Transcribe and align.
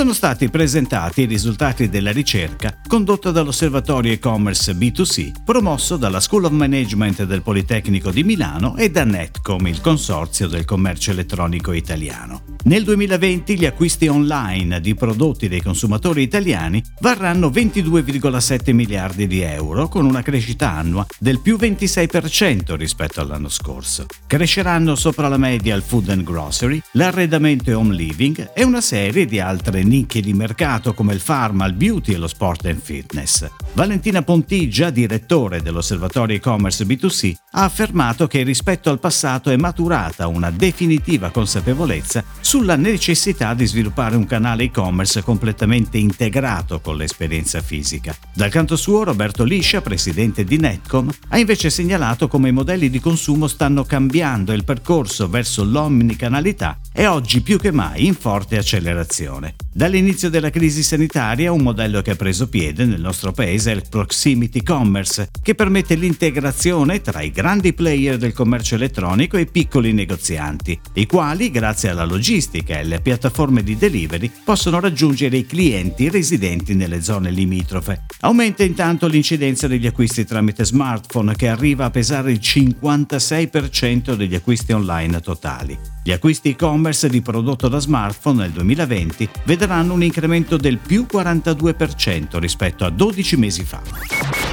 sono 0.00 0.14
stati 0.14 0.48
presentati 0.48 1.20
i 1.20 1.26
risultati 1.26 1.90
della 1.90 2.10
ricerca 2.10 2.74
condotta 2.86 3.30
dall'Osservatorio 3.30 4.12
e-commerce 4.12 4.72
B2C, 4.72 5.44
promosso 5.44 5.98
dalla 5.98 6.20
School 6.20 6.44
of 6.44 6.52
Management 6.52 7.24
del 7.24 7.42
Politecnico 7.42 8.10
di 8.10 8.24
Milano 8.24 8.78
e 8.78 8.90
da 8.90 9.04
Netcom, 9.04 9.66
il 9.66 9.82
consorzio 9.82 10.48
del 10.48 10.64
commercio 10.64 11.10
elettronico 11.10 11.72
italiano. 11.72 12.44
Nel 12.62 12.84
2020 12.84 13.58
gli 13.58 13.66
acquisti 13.66 14.06
online 14.06 14.80
di 14.80 14.94
prodotti 14.94 15.48
dei 15.48 15.62
consumatori 15.62 16.22
italiani 16.22 16.82
varranno 17.00 17.48
22,7 17.48 18.72
miliardi 18.72 19.26
di 19.26 19.40
euro, 19.40 19.88
con 19.88 20.06
una 20.06 20.22
crescita 20.22 20.70
annua 20.70 21.06
del 21.18 21.40
più 21.40 21.56
26% 21.56 22.74
rispetto 22.74 23.20
all'anno 23.20 23.50
scorso. 23.50 24.06
Cresceranno 24.26 24.94
sopra 24.94 25.28
la 25.28 25.38
media 25.38 25.74
il 25.74 25.82
food 25.82 26.08
and 26.08 26.22
grocery, 26.22 26.80
l'arredamento 26.92 27.70
e 27.70 27.74
home 27.74 27.94
living 27.94 28.52
e 28.54 28.62
una 28.62 28.80
serie 28.80 29.26
di 29.26 29.38
altre 29.40 29.82
nicchie 29.90 30.22
di 30.22 30.32
mercato 30.32 30.94
come 30.94 31.14
il 31.14 31.20
pharma, 31.20 31.66
il 31.66 31.72
beauty 31.72 32.14
e 32.14 32.16
lo 32.16 32.28
sport 32.28 32.64
and 32.66 32.80
fitness. 32.80 33.50
Valentina 33.72 34.22
Pontigia, 34.22 34.90
direttore 34.90 35.62
dell'Osservatorio 35.62 36.36
e-commerce 36.36 36.84
B2C, 36.86 37.34
ha 37.52 37.64
affermato 37.64 38.28
che 38.28 38.44
rispetto 38.44 38.88
al 38.88 39.00
passato 39.00 39.50
è 39.50 39.56
maturata 39.56 40.28
una 40.28 40.50
definitiva 40.50 41.30
consapevolezza 41.30 42.22
sulla 42.40 42.76
necessità 42.76 43.52
di 43.54 43.66
sviluppare 43.66 44.14
un 44.14 44.26
canale 44.26 44.64
e-commerce 44.64 45.22
completamente 45.22 45.98
integrato 45.98 46.80
con 46.80 46.96
l'esperienza 46.96 47.60
fisica. 47.60 48.14
Dal 48.32 48.50
canto 48.50 48.76
suo, 48.76 49.02
Roberto 49.02 49.42
Liscia, 49.42 49.80
presidente 49.80 50.44
di 50.44 50.58
Netcom, 50.58 51.10
ha 51.28 51.38
invece 51.38 51.68
segnalato 51.68 52.28
come 52.28 52.50
i 52.50 52.52
modelli 52.52 52.90
di 52.90 53.00
consumo 53.00 53.48
stanno 53.48 53.82
cambiando 53.84 54.52
e 54.52 54.56
il 54.56 54.64
percorso 54.64 55.28
verso 55.28 55.64
l'omnicanalità 55.64 56.78
è 56.92 57.08
oggi 57.08 57.40
più 57.40 57.58
che 57.58 57.72
mai 57.72 58.06
in 58.06 58.14
forte 58.14 58.58
accelerazione. 58.58 59.54
Dall'inizio 59.72 60.30
della 60.30 60.50
crisi 60.50 60.82
sanitaria 60.82 61.52
un 61.52 61.62
modello 61.62 62.02
che 62.02 62.10
ha 62.10 62.16
preso 62.16 62.48
piede 62.48 62.84
nel 62.84 63.00
nostro 63.00 63.30
paese 63.30 63.70
è 63.70 63.74
il 63.76 63.84
proximity 63.88 64.64
commerce, 64.64 65.30
che 65.40 65.54
permette 65.54 65.94
l'integrazione 65.94 67.00
tra 67.00 67.20
i 67.20 67.30
grandi 67.30 67.72
player 67.72 68.16
del 68.16 68.32
commercio 68.32 68.74
elettronico 68.74 69.36
e 69.36 69.42
i 69.42 69.46
piccoli 69.46 69.92
negozianti, 69.92 70.78
i 70.94 71.06
quali, 71.06 71.52
grazie 71.52 71.90
alla 71.90 72.04
logistica 72.04 72.74
e 72.74 72.80
alle 72.80 73.00
piattaforme 73.00 73.62
di 73.62 73.76
delivery, 73.76 74.28
possono 74.42 74.80
raggiungere 74.80 75.36
i 75.36 75.46
clienti 75.46 76.10
residenti 76.10 76.74
nelle 76.74 77.00
zone 77.00 77.30
limitrofe. 77.30 78.06
Aumenta 78.22 78.64
intanto 78.64 79.06
l'incidenza 79.06 79.68
degli 79.68 79.86
acquisti 79.86 80.24
tramite 80.24 80.64
smartphone 80.64 81.36
che 81.36 81.46
arriva 81.46 81.84
a 81.84 81.90
pesare 81.90 82.32
il 82.32 82.40
56% 82.42 84.14
degli 84.14 84.34
acquisti 84.34 84.72
online 84.72 85.20
totali. 85.20 85.78
Gli 86.02 86.12
acquisti 86.12 86.50
e-commerce 86.50 87.08
di 87.08 87.20
prodotto 87.20 87.68
da 87.68 87.78
smartphone 87.78 88.42
nel 88.42 88.50
2020 88.50 89.28
vedranno 89.60 89.92
un 89.92 90.02
incremento 90.02 90.56
del 90.56 90.78
più 90.78 91.06
42% 91.10 92.38
rispetto 92.38 92.86
a 92.86 92.90
12 92.90 93.36
mesi 93.36 93.64
fa. 93.64 93.82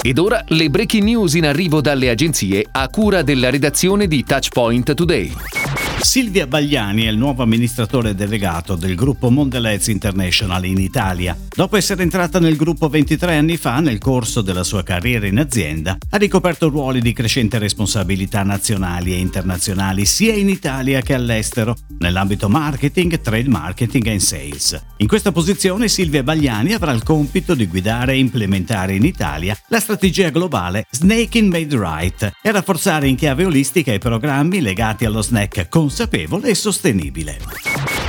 Ed 0.00 0.18
ora 0.18 0.44
le 0.48 0.70
breaking 0.70 1.02
news 1.02 1.34
in 1.34 1.46
arrivo 1.46 1.80
dalle 1.80 2.08
agenzie 2.08 2.64
a 2.70 2.88
cura 2.88 3.22
della 3.22 3.50
redazione 3.50 4.06
di 4.06 4.22
Touchpoint 4.22 4.94
Today. 4.94 5.81
Silvia 6.02 6.48
Bagliani 6.48 7.04
è 7.04 7.10
il 7.10 7.16
nuovo 7.16 7.44
amministratore 7.44 8.14
delegato 8.14 8.74
del 8.74 8.96
gruppo 8.96 9.30
Mondelez 9.30 9.86
International 9.86 10.64
in 10.64 10.78
Italia. 10.78 11.36
Dopo 11.48 11.76
essere 11.76 12.02
entrata 12.02 12.40
nel 12.40 12.56
gruppo 12.56 12.88
23 12.88 13.36
anni 13.36 13.56
fa, 13.56 13.78
nel 13.78 13.98
corso 13.98 14.42
della 14.42 14.64
sua 14.64 14.82
carriera 14.82 15.26
in 15.26 15.38
azienda, 15.38 15.96
ha 16.10 16.16
ricoperto 16.16 16.68
ruoli 16.68 17.00
di 17.00 17.12
crescente 17.12 17.58
responsabilità 17.58 18.42
nazionali 18.42 19.12
e 19.12 19.18
internazionali 19.18 20.04
sia 20.04 20.34
in 20.34 20.48
Italia 20.48 21.00
che 21.02 21.14
all'estero, 21.14 21.76
nell'ambito 22.00 22.48
marketing, 22.48 23.20
trade 23.20 23.48
marketing 23.48 24.06
e 24.08 24.18
sales. 24.18 24.84
In 24.98 25.06
questa 25.06 25.30
posizione 25.30 25.88
Silvia 25.88 26.24
Bagliani 26.24 26.74
avrà 26.74 26.90
il 26.92 27.04
compito 27.04 27.54
di 27.54 27.66
guidare 27.66 28.14
e 28.14 28.18
implementare 28.18 28.96
in 28.96 29.04
Italia 29.04 29.56
la 29.68 29.80
strategia 29.80 30.30
globale 30.30 30.86
Snake 30.90 31.38
in 31.38 31.46
Made 31.46 31.76
Right 31.78 32.32
e 32.42 32.50
rafforzare 32.50 33.06
in 33.06 33.14
chiave 33.14 33.44
olistica 33.44 33.92
i 33.92 33.98
programmi 33.98 34.60
legati 34.60 35.04
allo 35.04 35.22
snack 35.22 35.68
consapevole 35.68 35.90
consapevole 35.92 36.48
e 36.48 36.54
sostenibile. 36.54 37.36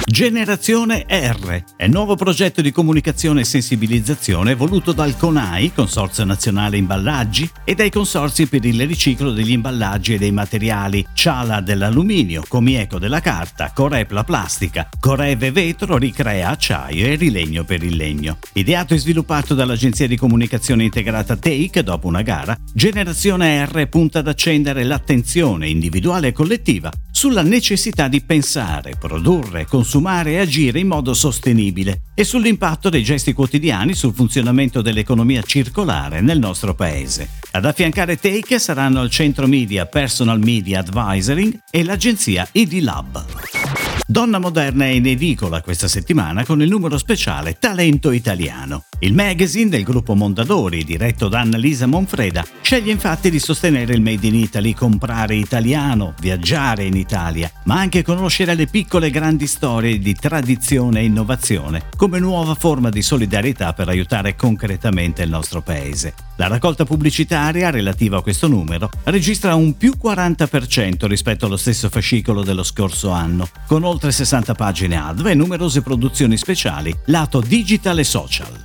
Generazione 0.06 1.06
R 1.10 1.64
è 1.76 1.88
nuovo 1.88 2.16
progetto 2.16 2.62
di 2.62 2.72
comunicazione 2.72 3.42
e 3.42 3.46
sensibilizzazione 3.46 4.56
voluto 4.56 4.94
dal 4.94 5.18
CONAI, 5.18 5.74
Consorzio 5.74 6.24
Nazionale 6.24 6.78
Imballaggi, 6.78 7.50
e 7.66 7.76
dai 7.76 7.90
consorzi 7.90 8.48
per 8.48 8.64
il 8.64 8.88
riciclo 8.88 9.32
degli 9.32 9.52
imballaggi 9.52 10.14
e 10.14 10.18
dei 10.18 10.32
materiali 10.32 11.06
Ciala 11.14 11.60
dell'alluminio, 11.60 12.46
Comieco 12.48 13.00
della 13.00 13.20
carta, 13.20 13.72
Corepla 13.74 14.24
plastica, 14.24 14.88
Coreve 14.98 15.52
vetro, 15.52 15.98
Ricrea 15.98 16.52
acciaio 16.52 17.08
e 17.08 17.16
Rilegno 17.16 17.66
per 17.66 17.84
il 17.84 17.98
legno. 17.98 18.38
Ideato 18.54 18.94
e 18.94 19.00
sviluppato 19.00 19.56
dall'agenzia 19.56 20.08
di 20.08 20.16
comunicazione 20.16 20.84
integrata 20.86 21.36
Take 21.36 21.84
dopo 21.84 22.08
una 22.08 22.22
gara, 22.22 22.56
Generazione 22.74 23.66
R 23.66 23.88
punta 23.90 24.20
ad 24.20 24.28
accendere 24.30 24.84
l'attenzione 24.84 25.68
individuale 25.68 26.30
e 26.30 26.32
collettiva 26.32 26.90
sulla 27.24 27.42
necessità 27.42 28.10
di 28.10 28.20
pensare, 28.20 28.98
produrre, 29.00 29.66
consumare 29.66 30.32
e 30.32 30.40
agire 30.40 30.80
in 30.80 30.88
modo 30.88 31.14
sostenibile 31.14 32.02
e 32.14 32.26
sull'impatto 32.26 32.90
dei 32.90 33.02
gesti 33.02 33.32
quotidiani 33.32 33.94
sul 33.94 34.14
funzionamento 34.14 34.82
dell'economia 34.82 35.42
circolare 35.42 36.20
nel 36.20 36.38
nostro 36.38 36.76
paese. 36.76 37.30
Ad 37.52 37.64
affiancare 37.64 38.18
Take 38.18 38.60
saranno 38.60 39.04
il 39.04 39.10
centro 39.10 39.48
media 39.48 39.86
Personal 39.86 40.40
Media 40.40 40.80
Advisoring 40.80 41.60
e 41.72 41.86
l'agenzia 41.86 42.46
ID 42.52 42.82
Lab. 42.82 43.63
Donna 44.06 44.38
Moderna 44.38 44.86
è 44.86 44.90
in 44.90 45.08
edicola 45.08 45.62
questa 45.62 45.88
settimana 45.88 46.46
con 46.46 46.62
il 46.62 46.70
numero 46.70 46.98
speciale 46.98 47.58
Talento 47.58 48.12
Italiano. 48.12 48.86
Il 49.00 49.14
magazine 49.14 49.70
del 49.70 49.84
gruppo 49.84 50.14
Mondadori, 50.14 50.84
diretto 50.84 51.28
da 51.28 51.40
Annalisa 51.40 51.88
Monfreda, 51.88 52.46
sceglie 52.62 52.92
infatti 52.92 53.30
di 53.30 53.40
sostenere 53.40 53.94
il 53.94 54.02
Made 54.02 54.28
in 54.28 54.36
Italy, 54.36 54.74
comprare 54.74 55.36
italiano, 55.36 56.14
viaggiare 56.20 56.84
in 56.84 56.96
Italia, 56.96 57.52
ma 57.66 57.80
anche 57.80 58.04
conoscere 58.04 58.56
le 58.56 58.68
piccole 58.68 59.08
e 59.08 59.12
grandi 59.12 59.48
storie 59.48 59.98
di 60.00 60.14
tradizione 60.14 61.00
e 61.00 61.06
innovazione 61.06 61.84
come 61.96 62.20
nuova 62.20 62.56
forma 62.56 62.90
di 62.90 63.02
solidarietà 63.02 63.74
per 63.74 63.90
aiutare 63.90 64.36
concretamente 64.36 65.24
il 65.24 65.30
nostro 65.30 65.62
paese. 65.62 66.14
La 66.38 66.48
raccolta 66.48 66.84
pubblicitaria 66.84 67.70
relativa 67.70 68.18
a 68.18 68.22
questo 68.22 68.48
numero 68.48 68.90
registra 69.04 69.56
un 69.56 69.78
più 69.78 69.94
40% 70.02 71.06
rispetto 71.06 71.46
allo 71.46 71.58
stesso 71.58 71.90
fascicolo 71.90 72.44
dello 72.44 72.64
scorso 72.64 73.12
anno, 73.12 73.48
con 73.68 73.83
oltre 73.88 74.12
60 74.12 74.54
pagine 74.54 74.98
ad 74.98 75.26
e 75.26 75.34
numerose 75.34 75.82
produzioni 75.82 76.38
speciali 76.38 76.94
lato 77.06 77.40
digital 77.40 78.00
e 78.00 78.04
social. 78.04 78.60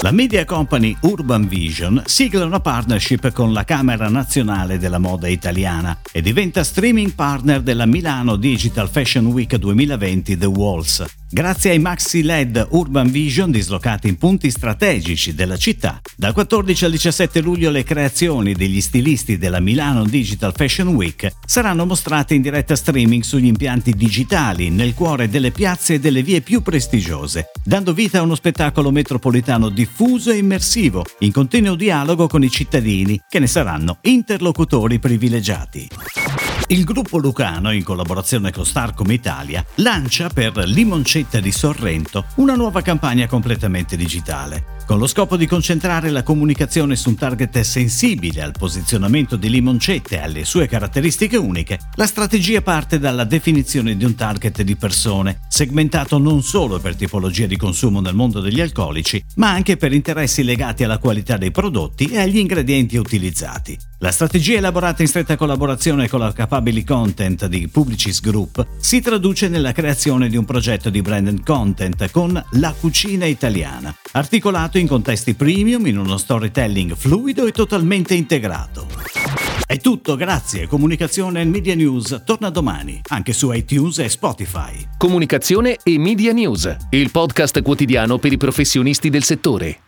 La 0.00 0.10
media 0.10 0.44
company 0.44 0.96
Urban 1.00 1.48
Vision 1.48 2.02
sigla 2.04 2.44
una 2.44 2.60
partnership 2.60 3.32
con 3.32 3.52
la 3.52 3.64
Camera 3.64 4.08
Nazionale 4.08 4.78
della 4.78 4.98
Moda 4.98 5.26
Italiana 5.26 5.98
e 6.12 6.20
diventa 6.20 6.62
streaming 6.62 7.12
partner 7.12 7.62
della 7.62 7.86
Milano 7.86 8.36
Digital 8.36 8.88
Fashion 8.88 9.26
Week 9.26 9.56
2020 9.56 10.36
The 10.36 10.46
Walls. 10.46 11.04
Grazie 11.28 11.72
ai 11.72 11.80
maxi 11.80 12.22
LED 12.22 12.68
Urban 12.70 13.10
Vision 13.10 13.50
dislocati 13.50 14.06
in 14.06 14.16
punti 14.16 14.48
strategici 14.48 15.34
della 15.34 15.56
città, 15.56 16.00
dal 16.16 16.32
14 16.32 16.84
al 16.84 16.92
17 16.92 17.40
luglio 17.40 17.70
le 17.70 17.82
creazioni 17.82 18.52
degli 18.54 18.80
stilisti 18.80 19.36
della 19.36 19.58
Milano 19.58 20.04
Digital 20.04 20.52
Fashion 20.54 20.94
Week 20.94 21.28
saranno 21.44 21.84
mostrate 21.84 22.34
in 22.34 22.42
diretta 22.42 22.76
streaming 22.76 23.24
sugli 23.24 23.46
impianti 23.46 23.92
digitali 23.94 24.70
nel 24.70 24.94
cuore 24.94 25.28
delle 25.28 25.50
piazze 25.50 25.94
e 25.94 25.98
delle 25.98 26.22
vie 26.22 26.42
più 26.42 26.62
prestigiose, 26.62 27.50
dando 27.64 27.92
vita 27.92 28.20
a 28.20 28.22
uno 28.22 28.36
spettacolo 28.36 28.92
metropolitano 28.92 29.68
diffuso 29.68 30.30
e 30.30 30.36
immersivo, 30.36 31.04
in 31.20 31.32
continuo 31.32 31.74
dialogo 31.74 32.28
con 32.28 32.44
i 32.44 32.50
cittadini, 32.50 33.20
che 33.28 33.40
ne 33.40 33.48
saranno 33.48 33.98
interlocutori 34.02 35.00
privilegiati. 35.00 35.88
Il 36.68 36.82
gruppo 36.82 37.18
Lucano, 37.18 37.70
in 37.70 37.84
collaborazione 37.84 38.50
con 38.50 38.66
Starcom 38.66 39.08
Italia, 39.12 39.64
lancia 39.76 40.28
per 40.28 40.56
Limoncetta 41.16 41.40
di 41.40 41.52
Sorrento 41.52 42.26
una 42.36 42.54
nuova 42.54 42.82
campagna 42.82 43.26
completamente 43.26 43.96
digitale. 43.96 44.74
Con 44.86 44.98
lo 44.98 45.06
scopo 45.06 45.36
di 45.36 45.46
concentrare 45.46 46.10
la 46.10 46.22
comunicazione 46.22 46.94
su 46.94 47.08
un 47.08 47.16
target 47.16 47.58
sensibile 47.60 48.42
al 48.42 48.52
posizionamento 48.52 49.36
di 49.36 49.48
Limoncetta 49.48 50.16
e 50.16 50.18
alle 50.18 50.44
sue 50.44 50.68
caratteristiche 50.68 51.36
uniche, 51.36 51.80
la 51.94 52.06
strategia 52.06 52.60
parte 52.60 52.98
dalla 52.98 53.24
definizione 53.24 53.96
di 53.96 54.04
un 54.04 54.14
target 54.14 54.62
di 54.62 54.76
persone, 54.76 55.40
segmentato 55.48 56.18
non 56.18 56.42
solo 56.42 56.78
per 56.78 56.94
tipologia 56.94 57.46
di 57.46 57.56
consumo 57.56 58.00
nel 58.00 58.14
mondo 58.14 58.40
degli 58.40 58.60
alcolici, 58.60 59.20
ma 59.36 59.50
anche 59.50 59.76
per 59.76 59.92
interessi 59.92 60.44
legati 60.44 60.84
alla 60.84 60.98
qualità 60.98 61.36
dei 61.36 61.50
prodotti 61.50 62.06
e 62.06 62.20
agli 62.20 62.38
ingredienti 62.38 62.96
utilizzati. 62.96 63.76
La 64.00 64.10
strategia 64.10 64.58
elaborata 64.58 65.00
in 65.00 65.08
stretta 65.08 65.36
collaborazione 65.36 66.06
con 66.06 66.20
la 66.20 66.30
Capabili 66.30 66.84
Content 66.84 67.46
di 67.46 67.66
Publicis 67.66 68.20
Group 68.20 68.66
si 68.76 69.00
traduce 69.00 69.48
nella 69.48 69.72
creazione 69.72 70.28
di 70.28 70.36
un 70.36 70.44
progetto 70.44 70.90
di 70.90 71.00
branded 71.00 71.42
content 71.42 72.10
con 72.10 72.44
La 72.52 72.74
Cucina 72.78 73.24
Italiana, 73.24 73.96
articolato 74.12 74.76
in 74.76 74.86
contesti 74.86 75.32
premium 75.32 75.86
in 75.86 75.96
uno 75.96 76.18
storytelling 76.18 76.94
fluido 76.94 77.46
e 77.46 77.52
totalmente 77.52 78.12
integrato. 78.12 78.86
È 79.66 79.78
tutto, 79.78 80.14
grazie. 80.14 80.66
Comunicazione 80.66 81.40
e 81.40 81.44
Media 81.44 81.74
News 81.74 82.20
torna 82.26 82.50
domani, 82.50 83.00
anche 83.08 83.32
su 83.32 83.50
iTunes 83.50 83.98
e 84.00 84.10
Spotify. 84.10 84.74
Comunicazione 84.98 85.78
e 85.82 85.98
Media 85.98 86.34
News, 86.34 86.76
il 86.90 87.10
podcast 87.10 87.62
quotidiano 87.62 88.18
per 88.18 88.30
i 88.30 88.36
professionisti 88.36 89.08
del 89.08 89.24
settore. 89.24 89.80